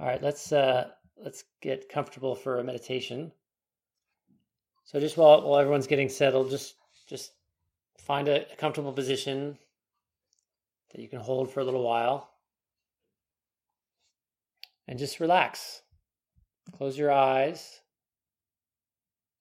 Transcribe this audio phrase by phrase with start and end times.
[0.00, 3.32] All right, let's uh, let's get comfortable for a meditation.
[4.84, 6.76] So just while while everyone's getting settled, just
[7.08, 7.32] just
[7.98, 9.58] find a, a comfortable position
[10.92, 12.30] that you can hold for a little while,
[14.86, 15.82] and just relax.
[16.76, 17.80] Close your eyes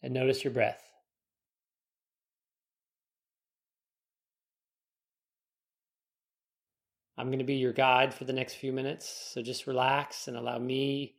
[0.02, 0.87] and notice your breath.
[7.18, 9.32] I'm going to be your guide for the next few minutes.
[9.34, 11.16] So just relax and allow me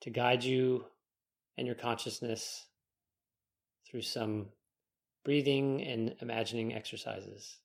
[0.00, 0.86] to guide you
[1.58, 2.66] and your consciousness
[3.86, 4.46] through some
[5.24, 7.58] breathing and imagining exercises.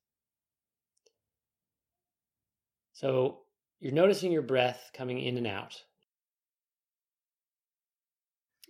[2.93, 3.39] So
[3.79, 5.83] you're noticing your breath coming in and out.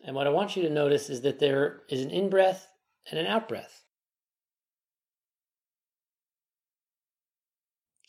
[0.04, 2.68] And what I want you to notice is that there is an in breath
[3.10, 3.85] and an out breath.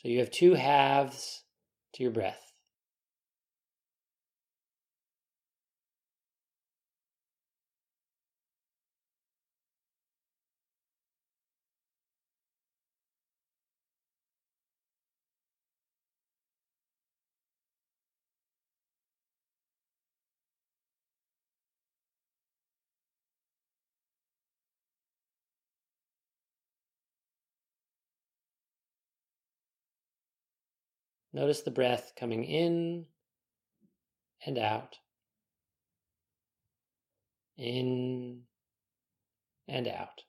[0.06, 1.42] So you have two halves
[1.94, 2.45] to your breath.
[31.36, 33.04] Notice the breath coming in
[34.46, 34.96] and out,
[37.58, 38.40] in
[39.68, 40.22] and out.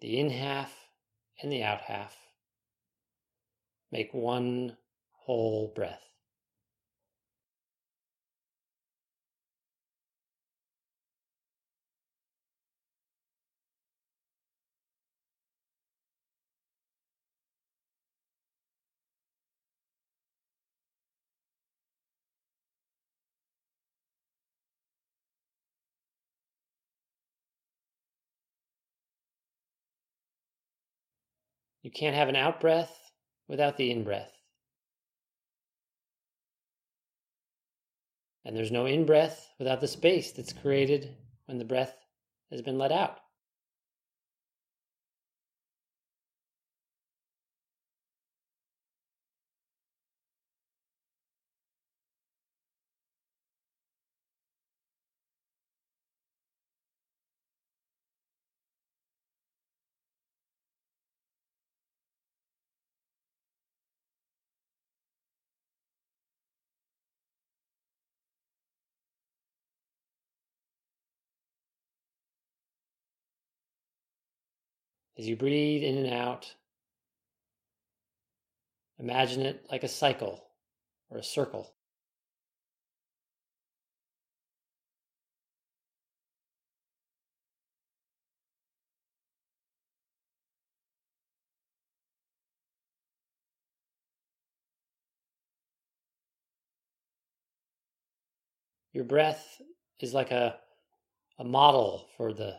[0.00, 0.72] The in half
[1.42, 2.16] and the out half
[3.90, 4.76] make one
[5.12, 6.02] whole breath.
[31.86, 33.12] You can't have an out breath
[33.46, 34.32] without the in breath.
[38.44, 41.94] And there's no in breath without the space that's created when the breath
[42.50, 43.18] has been let out.
[75.18, 76.54] As you breathe in and out,
[78.98, 80.44] imagine it like a cycle
[81.10, 81.72] or a circle.
[98.92, 99.60] Your breath
[100.00, 100.56] is like a,
[101.38, 102.56] a model for the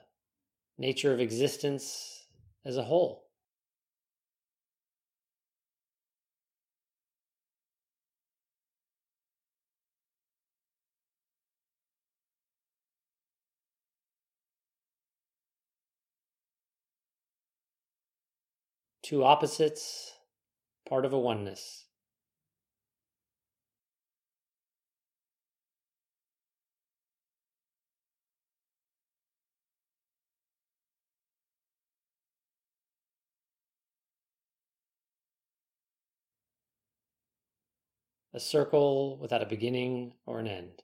[0.77, 2.16] nature of existence
[2.67, 3.23] as a whole.
[19.01, 20.11] Two opposites,
[20.89, 21.86] part of a oneness.
[38.37, 40.83] A circle without a beginning or an end.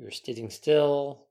[0.00, 1.26] You're sitting still.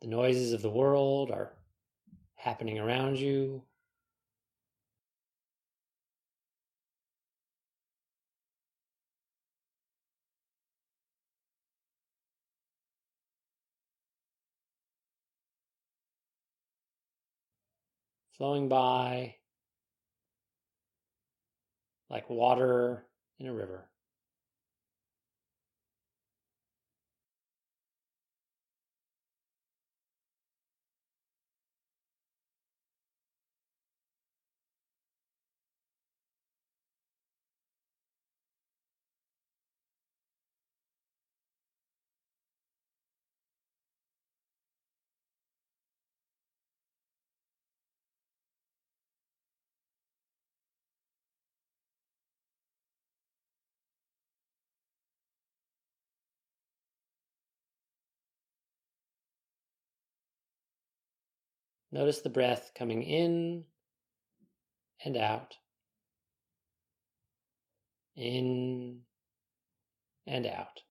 [0.00, 1.52] The noises of the world are
[2.34, 3.62] happening around you.
[18.38, 19.34] Flowing by
[22.08, 23.04] like water
[23.40, 23.90] in a river.
[61.90, 63.64] Notice the breath coming in
[65.04, 65.54] and out,
[68.16, 69.00] in
[70.26, 70.82] and out.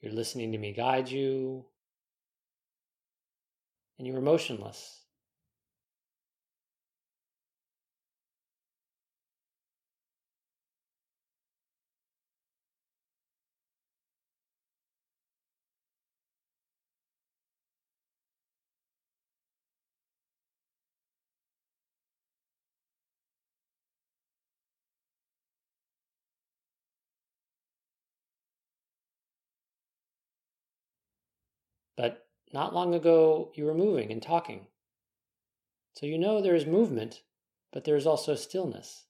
[0.00, 1.64] You're listening to me guide you,
[3.98, 5.05] and you are motionless.
[31.96, 34.66] But not long ago, you were moving and talking.
[35.94, 37.22] So you know there is movement,
[37.72, 39.06] but there is also stillness.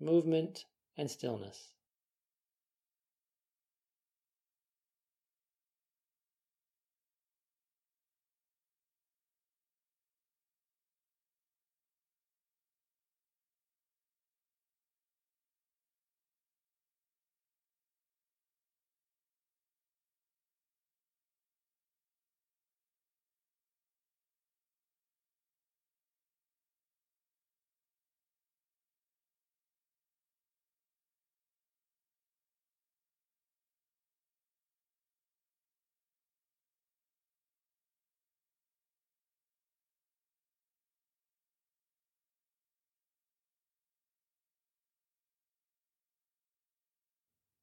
[0.00, 0.64] Movement
[0.96, 1.72] and stillness.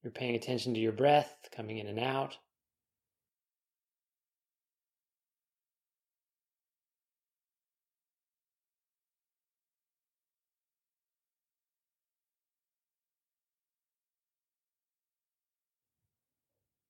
[0.03, 2.37] You're paying attention to your breath coming in and out.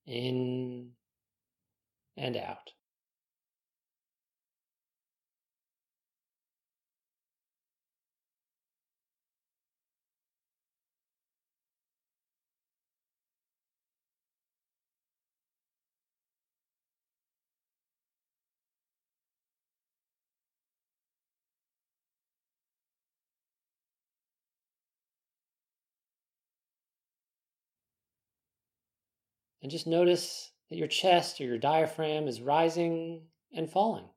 [0.07, 0.91] In
[2.17, 2.71] and out.
[29.63, 34.09] And just notice that your chest or your diaphragm is rising and falling.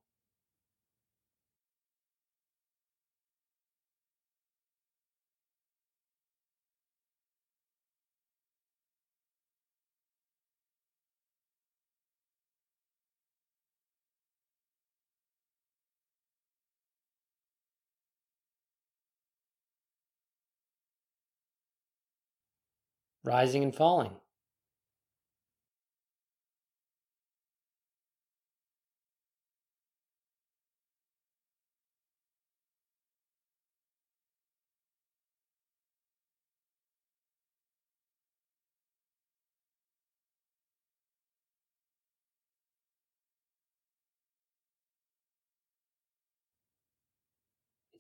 [23.27, 24.13] rising and falling.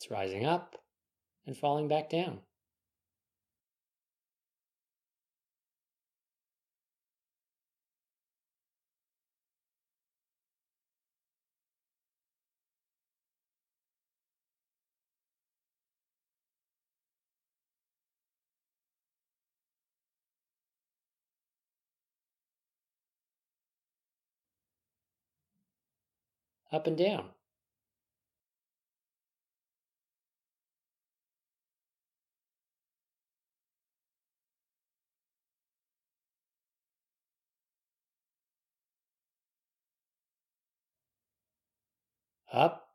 [0.07, 0.77] It's rising up
[1.47, 2.39] and falling back down.
[26.71, 27.36] Up and down.
[42.53, 42.89] Up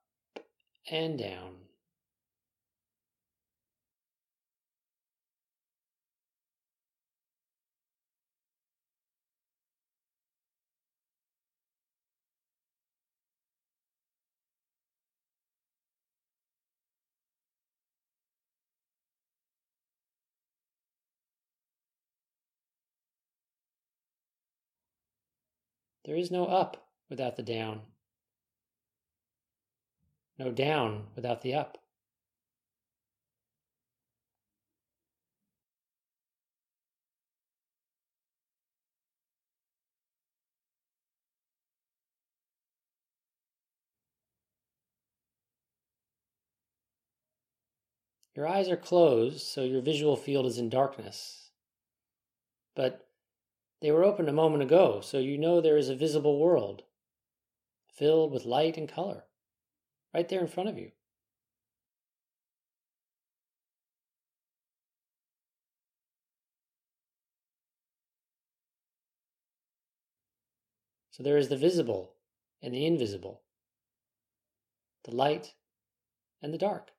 [0.90, 1.58] and down.
[26.04, 27.82] There is no up without the down,
[30.38, 31.78] no down without the up.
[48.34, 51.52] Your eyes are closed, so your visual field is in darkness.
[52.76, 53.08] But
[53.82, 56.84] they were open a moment ago, so you know there is a visible world
[57.94, 59.26] filled with light and color
[60.14, 60.92] right there in front of you.
[71.12, 72.14] So there is the visible
[72.62, 73.42] and the invisible,
[75.04, 75.54] the light
[76.42, 76.92] and the dark.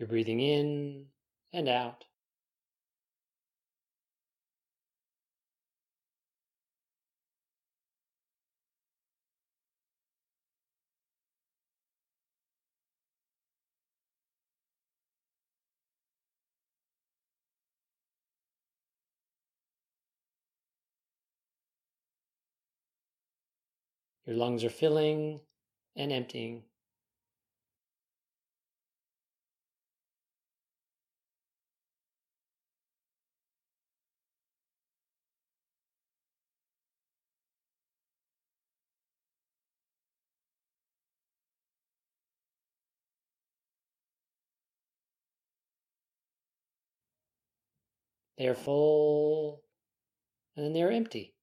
[0.00, 1.04] You're breathing in
[1.52, 2.06] and out.
[24.24, 25.42] Your lungs are filling
[25.94, 26.69] and emptying.
[48.40, 49.62] They are full
[50.56, 51.34] and then they are empty.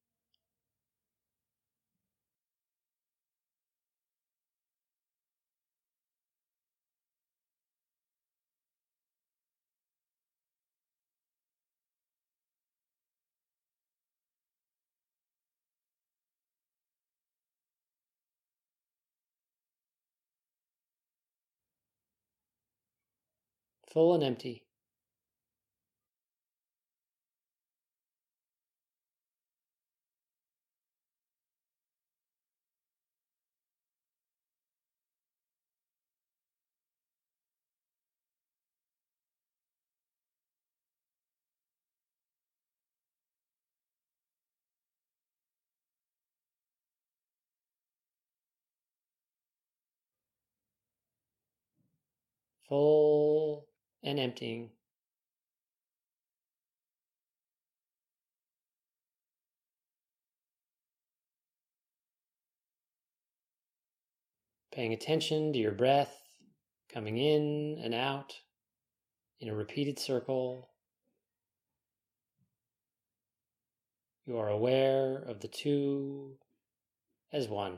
[23.85, 24.66] Full and empty.
[52.69, 53.67] Full
[54.03, 54.71] and emptying.
[64.71, 66.13] Paying attention to your breath
[66.93, 68.33] coming in and out
[69.39, 70.69] in a repeated circle.
[74.25, 76.37] You are aware of the two
[77.31, 77.77] as one.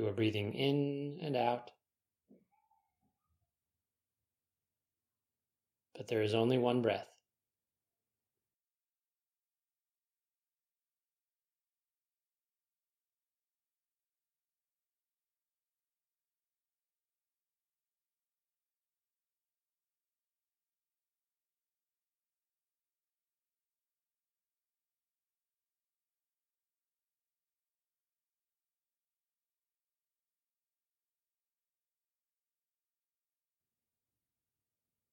[0.00, 1.72] You are breathing in and out.
[5.94, 7.09] But there is only one breath.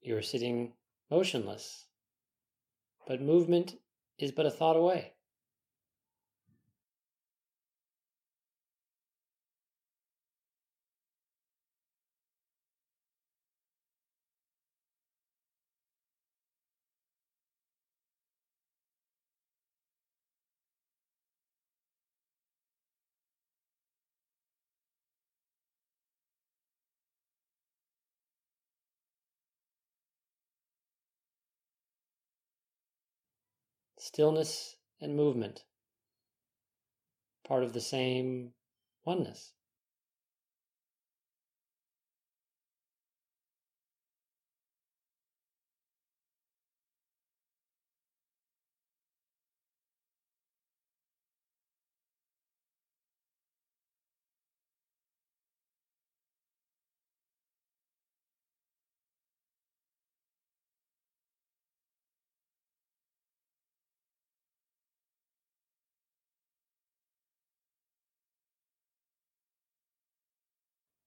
[0.08, 0.72] You are sitting
[1.12, 1.88] motionless,
[3.08, 3.76] but movement
[4.18, 5.17] is but a thought away.
[34.08, 35.66] Stillness and movement,
[37.46, 38.54] part of the same
[39.04, 39.52] oneness.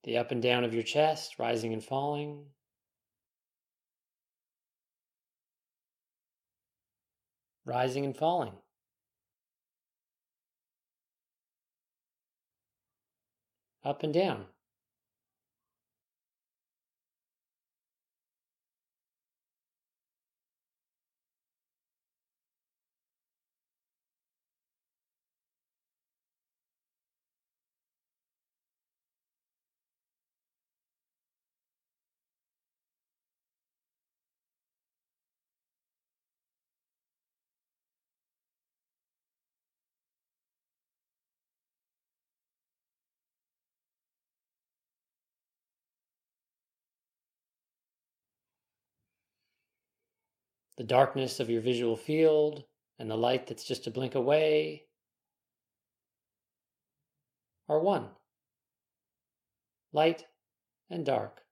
[0.04, 2.46] The up and down of your chest, rising and falling.
[7.66, 8.54] Rising and falling.
[13.84, 14.46] Up and down.
[50.80, 52.64] The darkness of your visual field
[52.98, 54.82] and the light that's just a blink away
[57.68, 58.08] are one.
[59.92, 60.24] Light
[60.88, 61.42] and dark.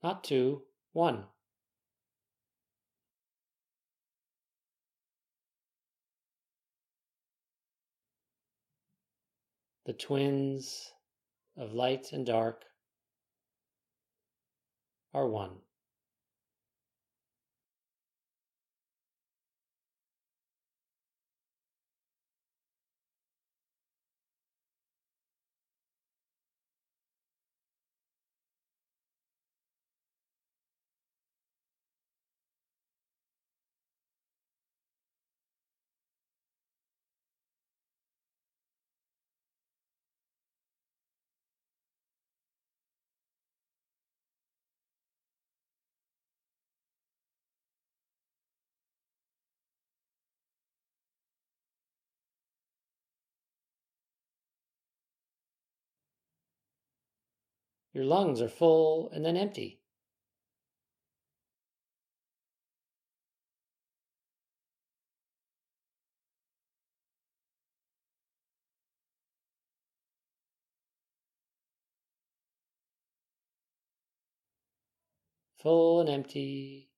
[0.00, 1.24] Not two, one.
[9.84, 10.92] The twins
[11.56, 12.62] of light and dark
[15.14, 15.50] are one.
[57.94, 59.80] Your lungs are full and then empty.
[75.58, 76.93] Full and empty.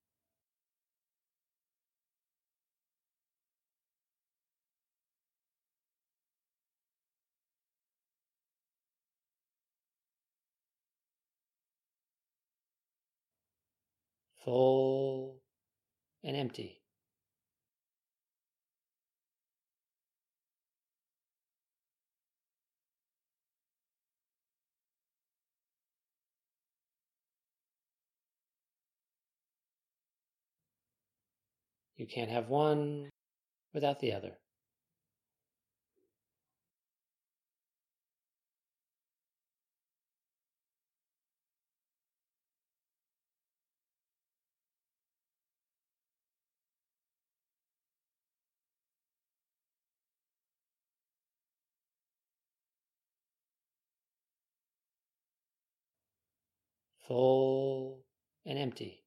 [14.47, 15.43] Full
[16.23, 16.81] and empty.
[31.97, 33.11] You can't have one
[33.75, 34.39] without the other.
[57.07, 58.05] Full
[58.45, 59.06] and empty.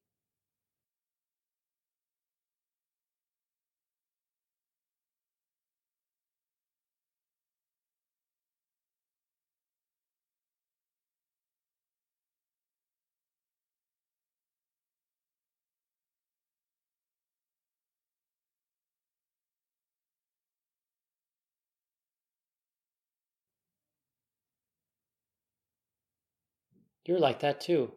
[27.04, 27.92] You're like that too.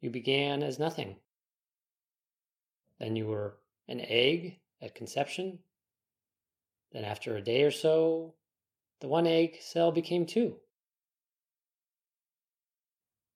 [0.00, 1.16] You began as nothing.
[2.98, 3.56] Then you were
[3.88, 5.60] an egg at conception.
[6.92, 8.34] Then, after a day or so,
[9.00, 10.56] the one egg cell became two.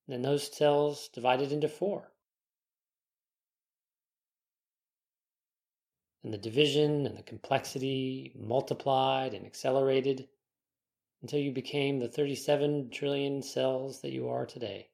[0.06, 2.10] then those cells divided into four.
[6.22, 10.28] And the division and the complexity multiplied and accelerated
[11.22, 14.88] until you became the 37 trillion cells that you are today.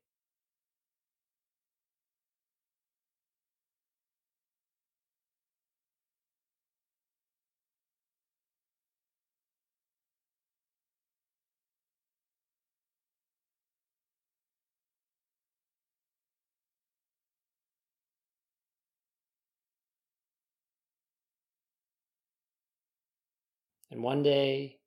[23.90, 24.78] And one day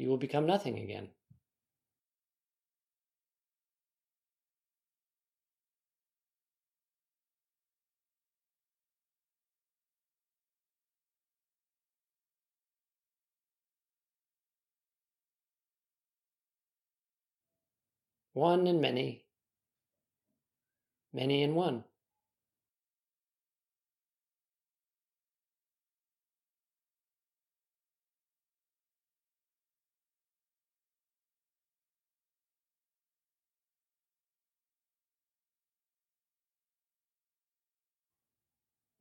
[0.00, 1.08] you will become nothing again.
[18.32, 19.26] One and many,
[21.12, 21.84] many and one.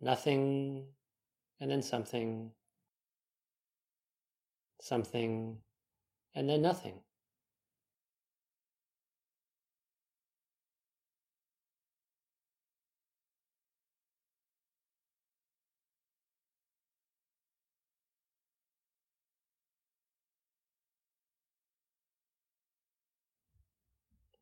[0.02, 0.86] Nothing
[1.60, 2.52] and then something,
[4.82, 5.58] something
[6.36, 7.02] and then nothing.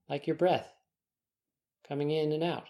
[0.10, 0.74] Like your breath
[1.88, 2.67] coming in and out.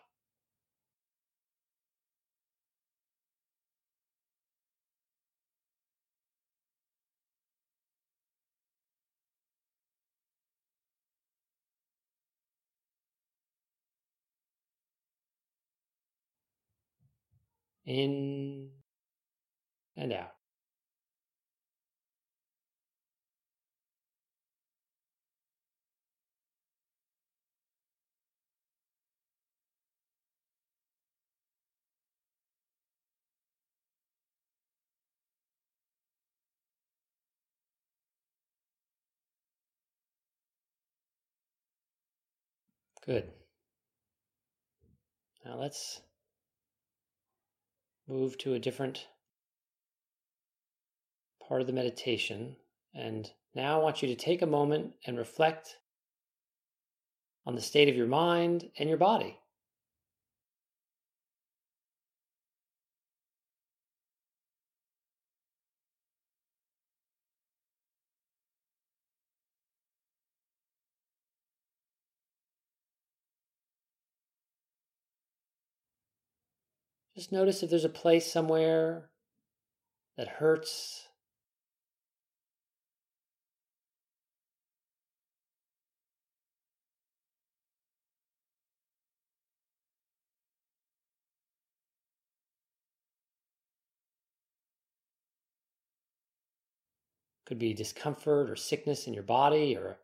[17.87, 18.69] In
[19.95, 20.33] and out.
[43.05, 43.23] Good.
[45.45, 46.01] Now let's
[48.07, 49.07] move to a different
[51.47, 52.55] part of the meditation.
[52.93, 55.77] And now I want you to take a moment and reflect
[57.45, 59.39] on the state of your mind and your body.
[77.17, 79.09] Just notice if there's a place somewhere
[80.17, 81.07] that hurts.
[97.47, 99.97] Could be discomfort or sickness in your body or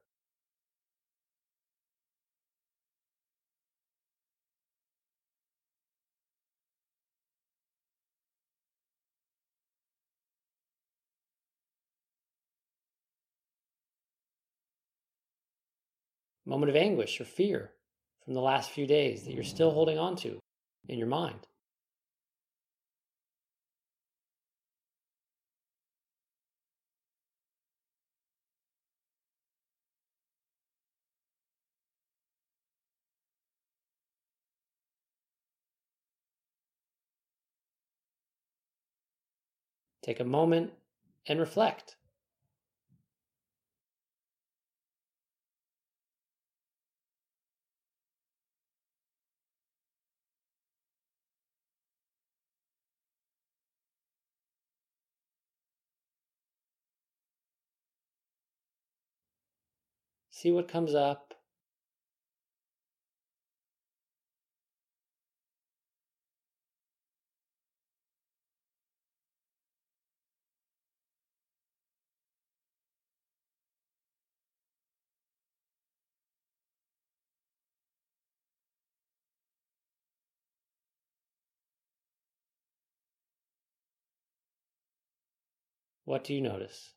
[16.46, 17.72] moment of anguish or fear
[18.24, 20.40] from the last few days that you're still holding on to
[20.88, 21.48] in your mind.
[40.04, 40.74] Take a moment
[41.28, 41.96] and reflect.
[60.44, 61.36] See what comes up.
[86.04, 86.96] What do you notice?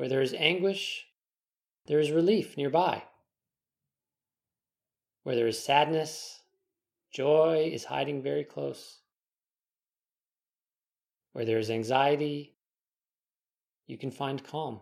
[0.00, 1.08] Where there is anguish,
[1.84, 3.02] there is relief nearby.
[5.24, 6.40] Where there is sadness,
[7.12, 9.00] joy is hiding very close.
[11.34, 12.54] Where there is anxiety,
[13.86, 14.80] you can find calm.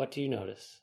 [0.00, 0.80] What do you notice?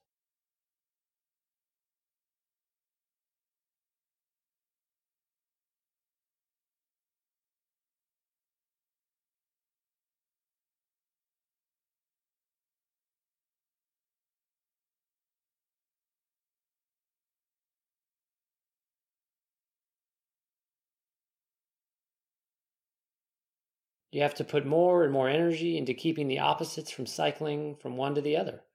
[24.11, 27.97] You have to put more and more energy into keeping the opposites from cycling from
[27.97, 28.66] one to the other.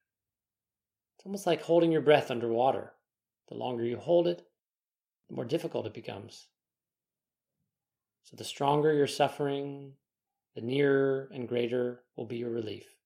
[1.23, 2.95] It's almost like holding your breath underwater.
[3.47, 4.45] The longer you hold it,
[5.29, 6.49] the more difficult it becomes.
[8.25, 9.93] So, the stronger your suffering,
[10.57, 12.97] the nearer and greater will be your relief.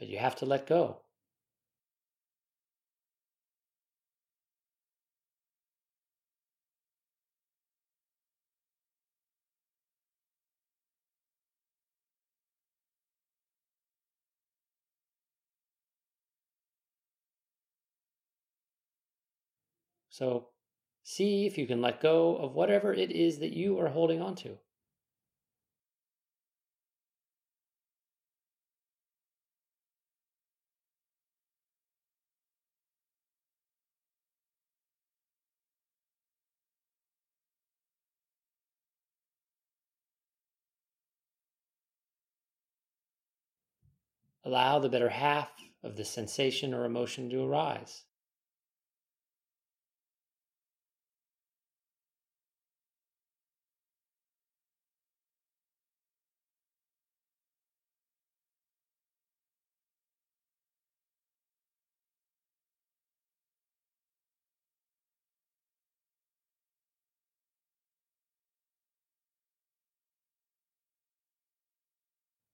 [0.00, 1.02] But you have to let go.
[20.08, 20.48] So
[21.02, 24.34] see if you can let go of whatever it is that you are holding on
[24.36, 24.56] to.
[44.50, 45.52] Allow the better half
[45.84, 48.02] of the sensation or emotion to arise.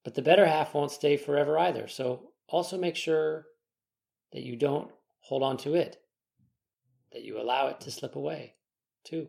[0.07, 1.89] But the better half won't stay forever either.
[1.89, 3.47] So also make sure
[4.33, 4.89] that you don't
[5.19, 5.97] hold on to it,
[7.13, 8.55] that you allow it to slip away
[9.03, 9.27] too.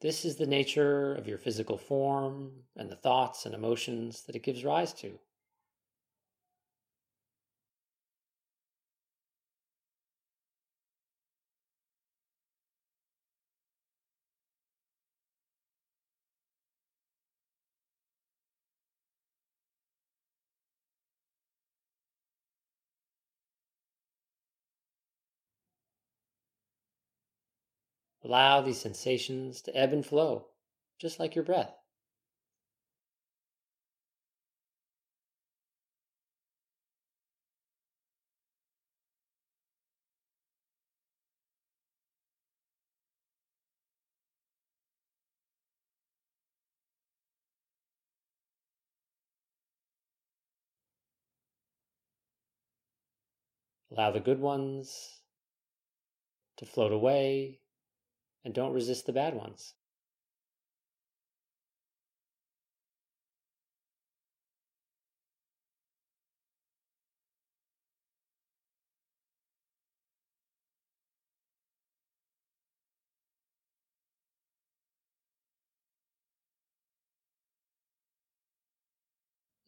[0.00, 4.42] This is the nature of your physical form and the thoughts and emotions that it
[4.42, 5.18] gives rise to.
[28.30, 30.50] Allow these sensations to ebb and flow,
[31.00, 31.74] just like your breath.
[53.90, 55.18] Allow the good ones
[56.58, 57.59] to float away
[58.44, 59.74] and don't resist the bad ones.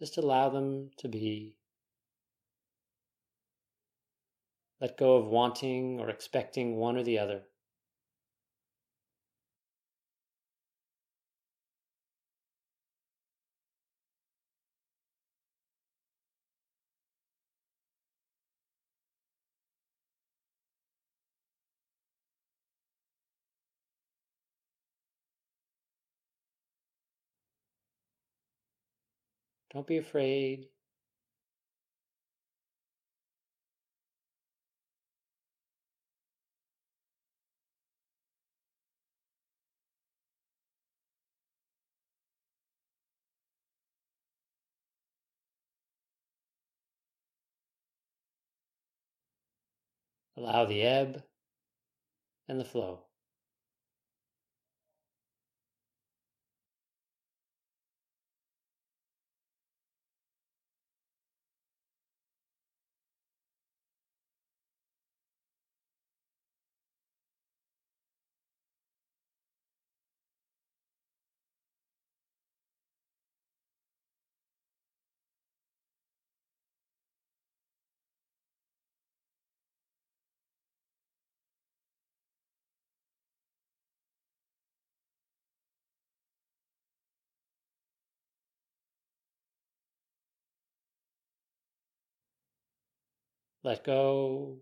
[0.02, 1.54] Just allow them to be.
[4.80, 7.42] Let go of wanting or expecting one or the other.
[29.72, 30.68] Don't be afraid.
[50.37, 51.22] Allow the ebb
[52.48, 53.04] and the flow.
[93.64, 94.59] Let go,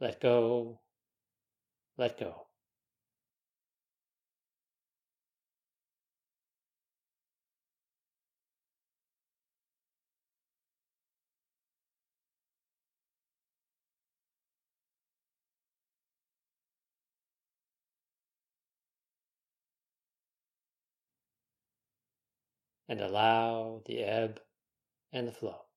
[0.00, 0.80] let go,
[1.96, 2.48] let go.
[22.88, 24.40] And allow the ebb
[25.12, 25.67] and the flow.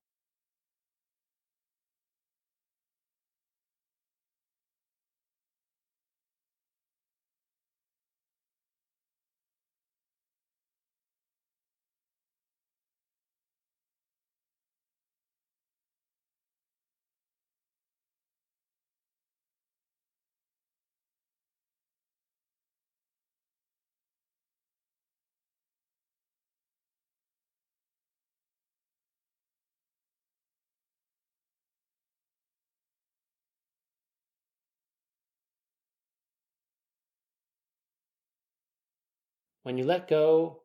[39.62, 40.62] When you let go,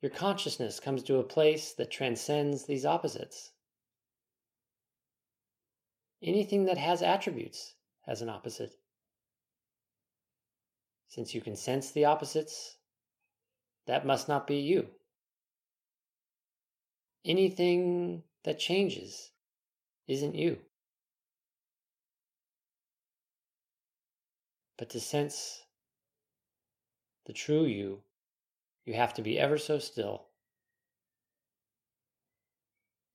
[0.00, 3.52] your consciousness comes to a place that transcends these opposites.
[6.22, 7.74] Anything that has attributes
[8.06, 8.74] has an opposite.
[11.08, 12.76] Since you can sense the opposites,
[13.86, 14.88] that must not be you.
[17.24, 19.30] Anything that changes
[20.06, 20.58] isn't you.
[24.78, 25.64] But to sense
[27.26, 28.02] the true you,
[28.84, 30.26] you have to be ever so still.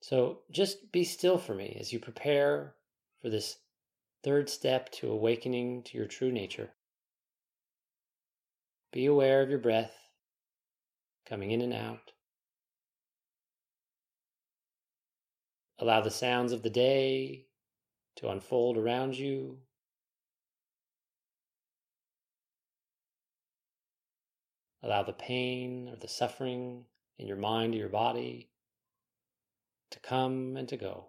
[0.02, 2.76] So just be still for me as you prepare
[3.22, 3.58] for this
[4.24, 6.70] third step to awakening to your true nature.
[8.94, 9.94] Be aware of your breath
[11.28, 12.12] coming in and out.
[15.80, 17.46] Allow the sounds of the day
[18.16, 19.60] to unfold around you.
[24.84, 26.86] Allow the pain or the suffering
[27.18, 28.50] in your mind or your body
[29.90, 31.08] to come and to go.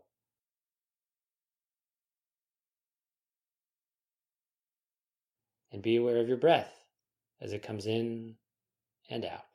[5.70, 6.84] And be aware of your breath
[7.40, 8.36] as it comes in
[9.10, 9.47] and out.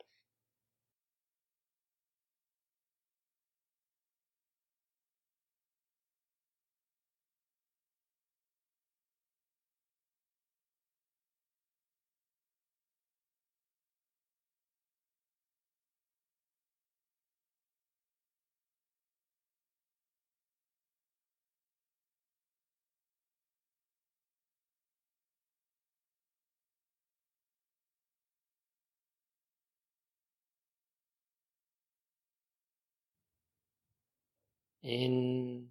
[34.84, 35.66] In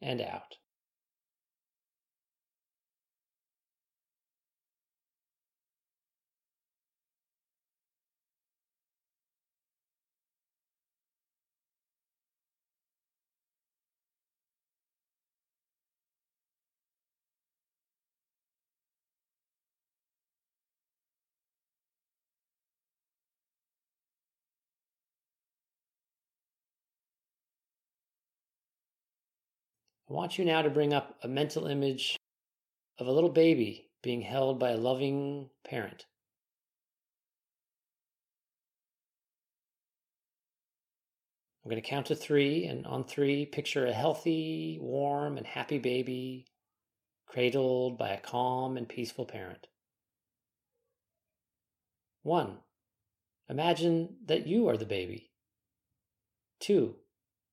[0.00, 0.56] and out.
[30.12, 32.18] I want you now to bring up a mental image
[32.98, 36.04] of a little baby being held by a loving parent.
[41.64, 45.78] I'm going to count to three, and on three, picture a healthy, warm, and happy
[45.78, 46.44] baby
[47.24, 49.66] cradled by a calm and peaceful parent.
[52.22, 52.58] One,
[53.48, 55.30] imagine that you are the baby.
[56.60, 56.96] Two,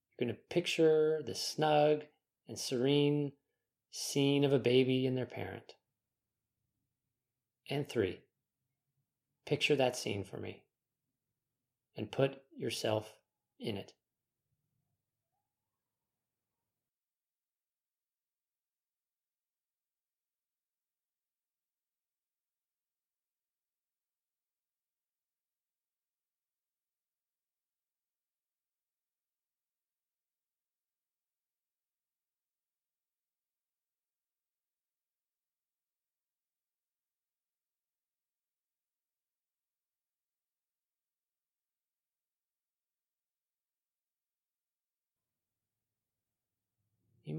[0.09, 2.03] you're going to picture the snug
[2.49, 3.31] and serene
[3.91, 5.75] scene of a baby and their parent.
[7.69, 8.23] And three,
[9.45, 10.63] picture that scene for me
[11.95, 13.13] and put yourself
[13.59, 13.93] in it.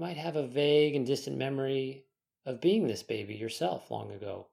[0.01, 2.03] Might have a vague and distant memory
[2.43, 4.47] of being this baby yourself long ago.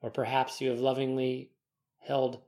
[0.00, 1.50] Or perhaps you have lovingly
[1.98, 2.40] held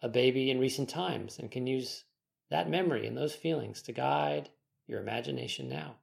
[0.00, 2.04] a baby in recent times and can use
[2.48, 4.48] that memory and those feelings to guide
[4.86, 5.96] your imagination now.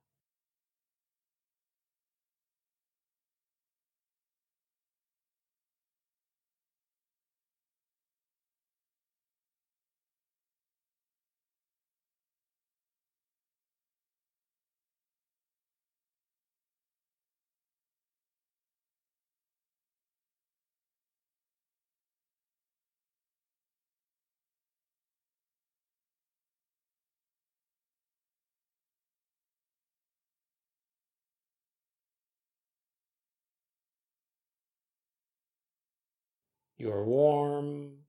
[36.83, 37.99] You are warm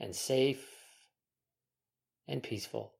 [0.00, 0.66] and safe
[2.26, 2.92] and peaceful.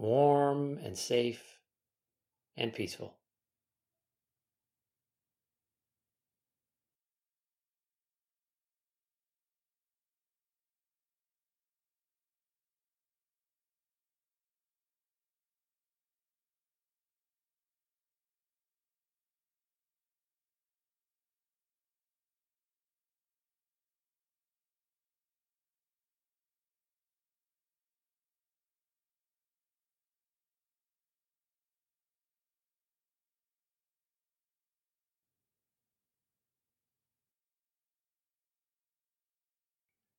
[0.00, 1.58] Warm and safe
[2.56, 3.19] and peaceful.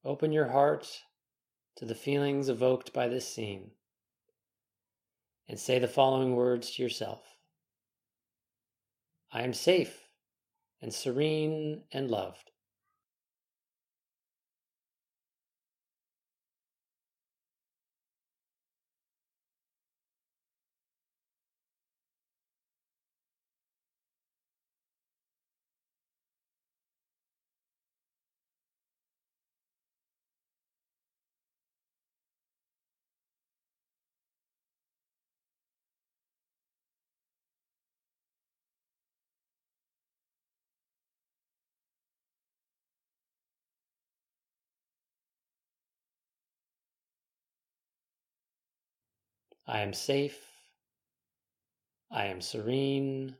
[0.04, 1.04] Open your heart
[1.76, 3.72] to the feelings evoked by this scene
[5.48, 7.22] and say the following words to yourself
[9.32, 10.08] I am safe
[10.82, 12.51] and serene and loved.
[49.72, 50.38] I am safe.
[52.12, 53.38] I am serene.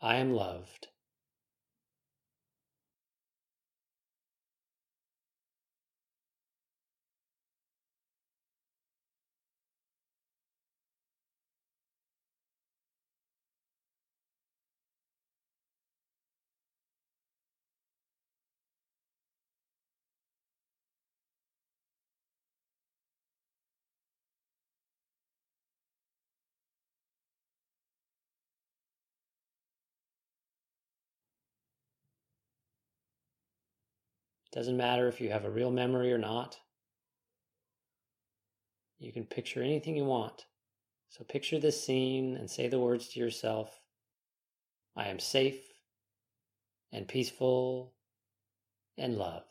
[0.00, 0.88] I am loved.
[34.52, 36.58] Doesn't matter if you have a real memory or not.
[38.98, 40.46] You can picture anything you want.
[41.08, 43.80] So picture this scene and say the words to yourself
[44.96, 45.60] I am safe
[46.92, 47.94] and peaceful
[48.98, 49.49] and loved.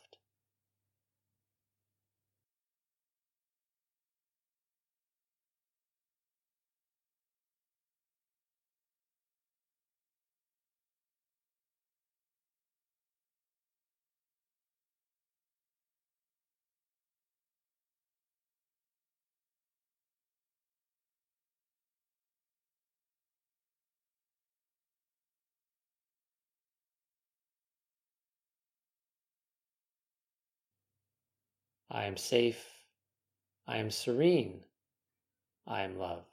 [32.00, 32.66] I am safe.
[33.66, 34.64] I am serene.
[35.66, 36.29] I am loved.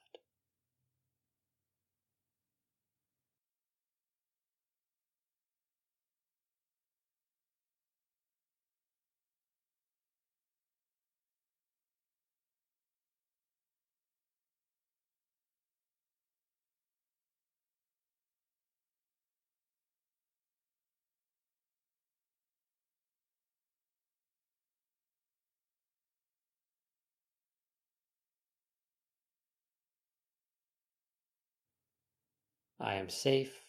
[32.80, 33.64] I am safe,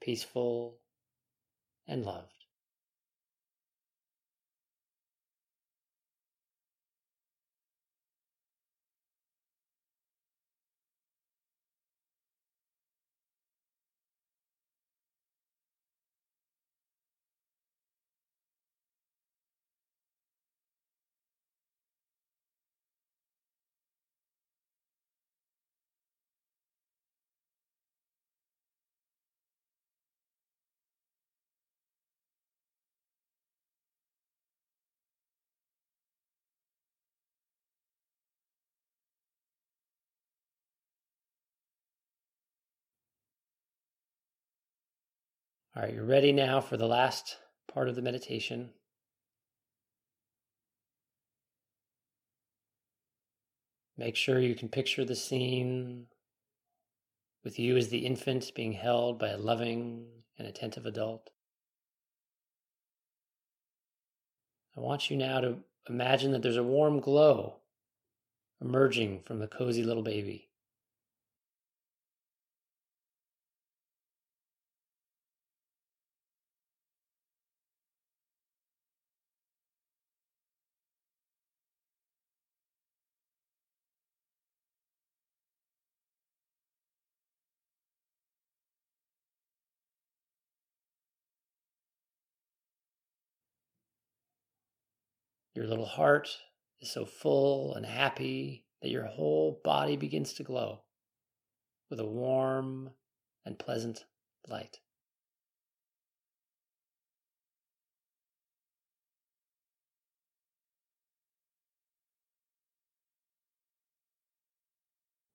[0.00, 0.80] peaceful,
[1.88, 2.33] and loved.
[45.76, 47.38] All right, you're ready now for the last
[47.72, 48.70] part of the meditation.
[53.98, 56.06] Make sure you can picture the scene
[57.42, 60.06] with you as the infant being held by a loving
[60.38, 61.30] and attentive adult.
[64.76, 65.56] I want you now to
[65.88, 67.56] imagine that there's a warm glow
[68.60, 70.50] emerging from the cozy little baby.
[95.54, 96.28] Your little heart
[96.80, 100.82] is so full and happy that your whole body begins to glow
[101.88, 102.90] with a warm
[103.44, 104.04] and pleasant
[104.48, 104.80] light.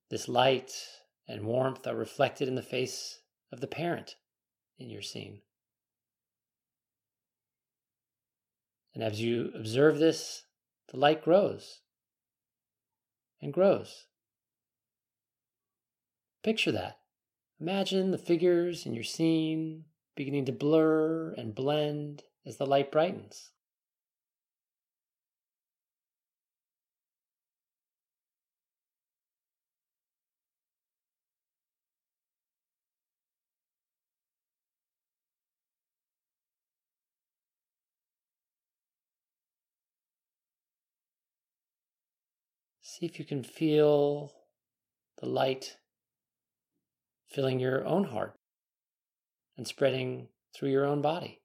[0.09, 0.71] This light
[1.27, 4.15] and warmth are reflected in the face of the parent
[4.79, 5.41] in your scene.
[8.99, 10.43] And as you observe this,
[10.91, 11.79] the light grows
[13.41, 14.07] and grows.
[16.43, 16.97] Picture that.
[17.61, 19.85] Imagine the figures in your scene
[20.17, 23.51] beginning to blur and blend as the light brightens.
[42.99, 44.33] See if you can feel
[45.21, 45.77] the light
[47.29, 48.35] filling your own heart
[49.55, 51.39] and spreading through your own body.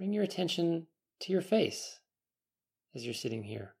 [0.00, 0.86] Bring your attention
[1.20, 2.00] to your face
[2.94, 3.74] as you're sitting here.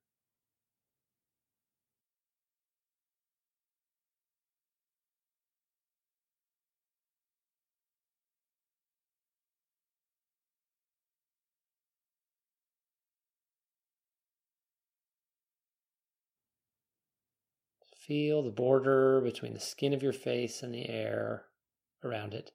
[17.96, 21.46] Feel the border between the skin of your face and the air
[22.04, 22.50] around it.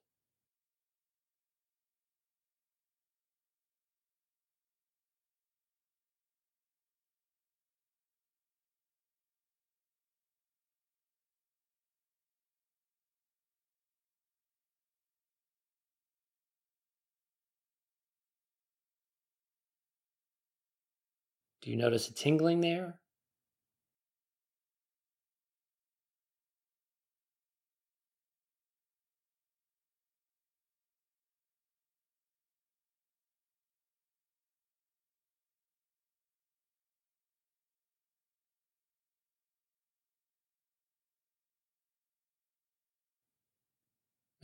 [21.66, 23.00] Do you notice a tingling there?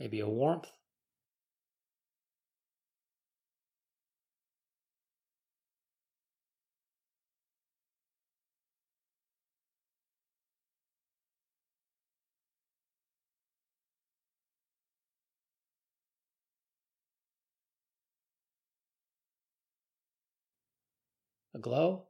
[0.00, 0.81] Maybe a warmth?
[21.62, 22.08] Glow?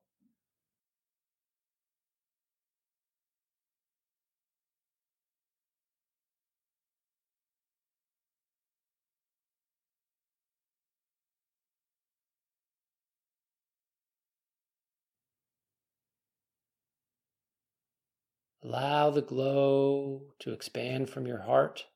[18.64, 21.86] Allow the glow to expand from your heart.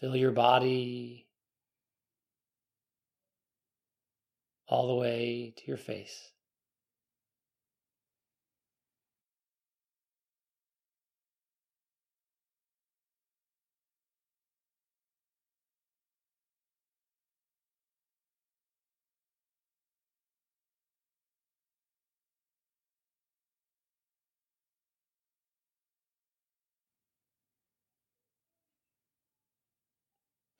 [0.00, 1.28] Fill your body
[4.72, 6.30] all the way to your face.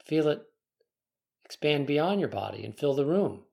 [0.05, 0.43] Feel it
[1.47, 3.45] expand beyond your body and fill the room.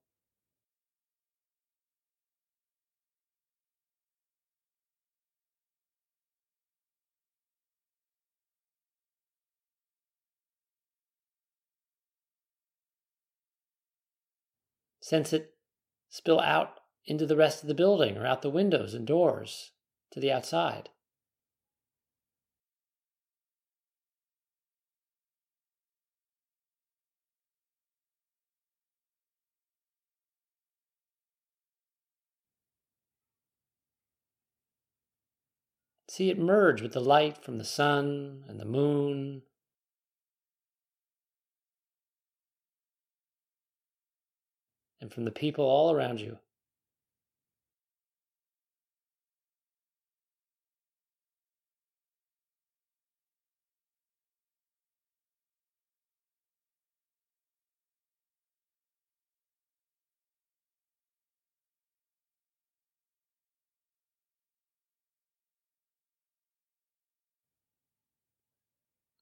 [15.09, 15.55] Sense it
[16.07, 19.71] spill out into the rest of the building or out the windows and doors
[20.11, 20.89] to the outside.
[36.07, 39.41] See it merge with the light from the sun and the moon.
[45.01, 46.39] And from the people all around you.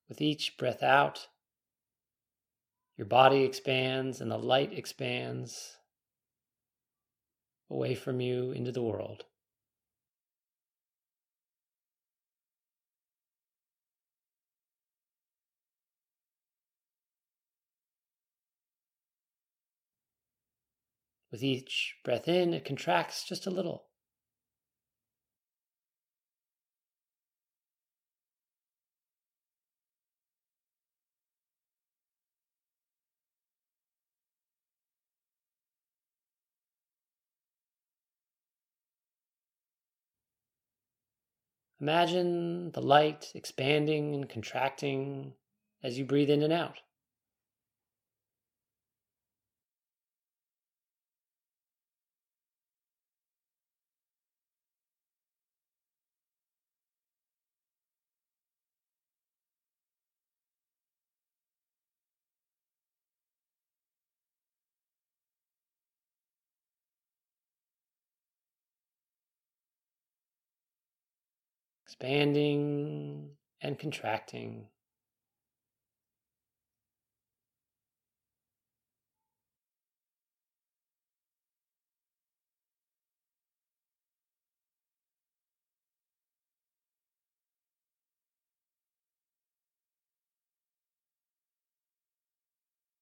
[0.09, 1.27] With each breath out,
[2.97, 5.77] your body expands and the light expands
[7.69, 9.25] away from you into the world.
[21.29, 23.86] With each breath in, it contracts just a little.
[41.79, 45.33] Imagine the light expanding and contracting
[45.83, 46.81] as you breathe in and out.
[71.99, 73.29] Expanding
[73.61, 74.67] and contracting.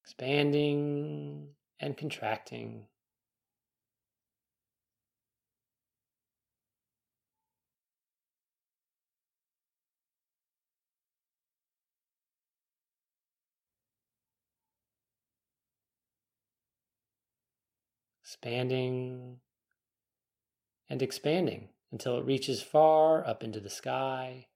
[0.05, 1.49] Expanding
[1.81, 2.85] and contracting.
[18.35, 19.37] Expanding
[20.89, 24.47] and expanding until it reaches far up into the sky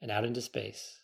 [0.00, 1.00] and out into space.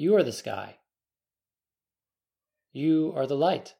[0.00, 0.78] You are the sky.
[2.72, 3.74] You are the light.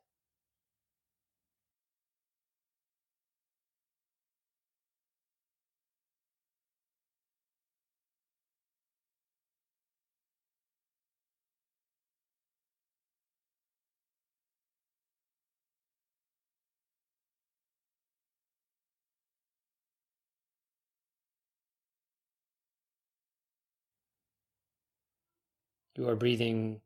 [26.01, 26.81] You are breathing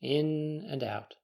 [0.00, 1.16] in and out.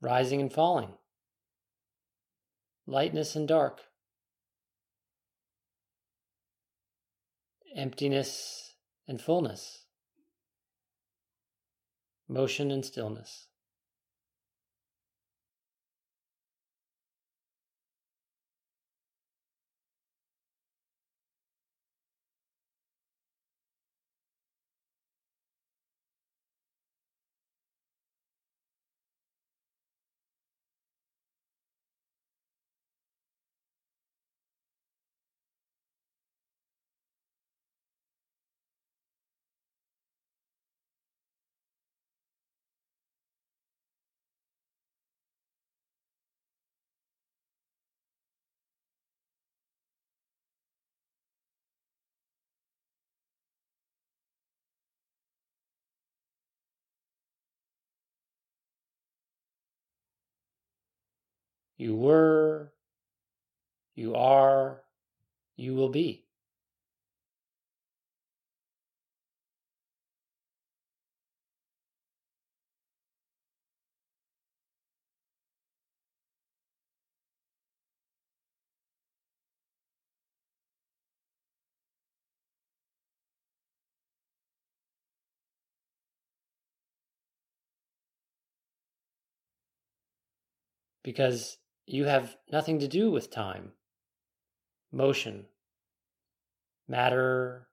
[0.00, 0.94] Rising and falling,
[2.86, 3.80] lightness and dark,
[7.76, 8.74] emptiness
[9.06, 9.84] and fullness,
[12.28, 13.49] motion and stillness.
[61.80, 62.74] You were,
[63.94, 64.82] you are,
[65.56, 66.26] you will be.
[91.02, 91.56] Because
[91.92, 93.72] you have nothing to do with time,
[94.92, 95.46] motion,
[96.86, 97.68] matter,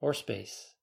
[0.00, 0.74] or space.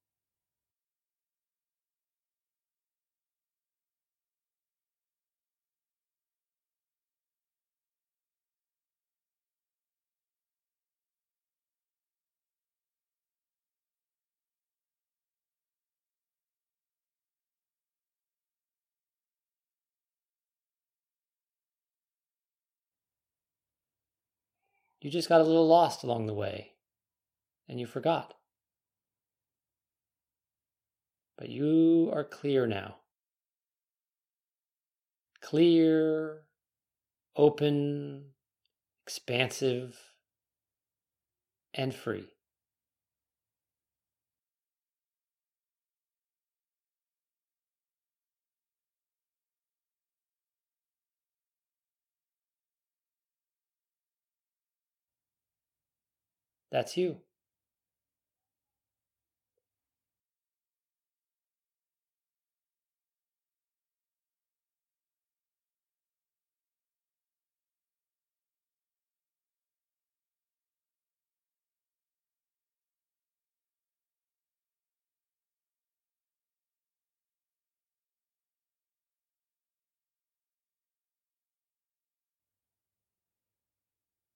[24.99, 26.73] You just got a little lost along the way
[27.67, 28.33] and you forgot.
[31.37, 32.97] But you are clear now.
[35.39, 36.41] Clear,
[37.35, 38.31] open,
[39.05, 39.97] expansive,
[41.73, 42.27] and free.
[56.71, 57.21] That's you.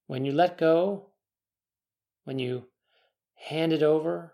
[0.06, 1.11] When you let go,
[2.24, 2.68] when you
[3.36, 4.34] hand it over,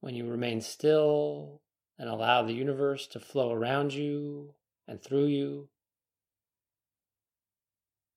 [0.00, 1.62] when you remain still
[1.98, 4.54] and allow the universe to flow around you
[4.86, 5.68] and through you,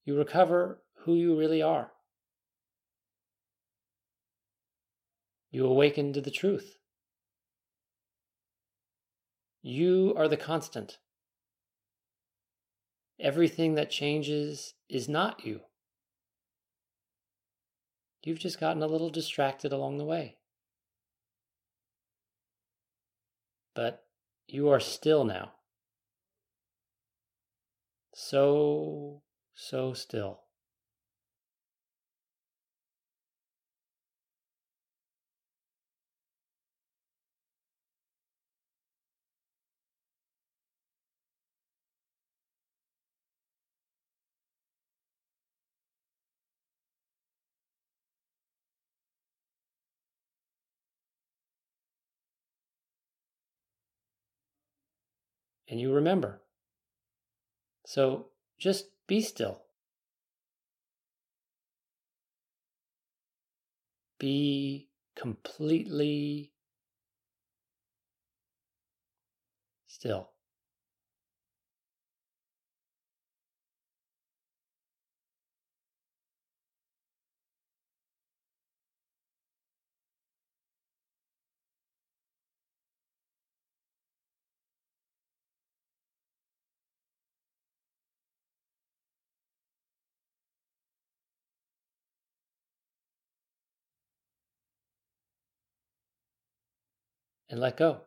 [0.05, 1.91] you recover who you really are.
[5.49, 6.77] You awaken to the truth.
[9.61, 10.97] You are the constant.
[13.19, 15.61] Everything that changes is not you.
[18.23, 20.37] You've just gotten a little distracted along the way.
[23.73, 24.03] But
[24.47, 25.53] you are still now.
[28.13, 29.23] So,
[29.55, 30.40] so still.
[55.71, 56.41] And you remember.
[57.85, 58.27] So
[58.59, 59.61] just be still.
[64.19, 66.51] Be completely
[69.87, 70.31] still.
[97.51, 98.01] And let go.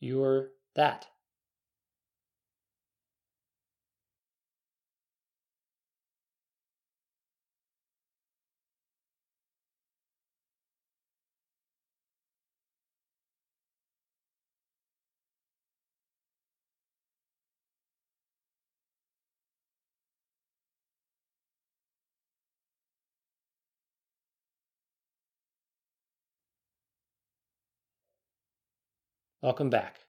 [0.00, 1.06] You're that.
[29.46, 30.05] Welcome back.